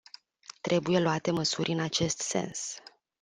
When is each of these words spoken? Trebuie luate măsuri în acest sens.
Trebuie 0.61 0.99
luate 0.99 1.31
măsuri 1.31 1.71
în 1.71 1.79
acest 1.79 2.19
sens. 2.19 2.79